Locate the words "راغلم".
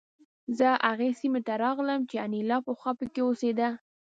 1.63-1.99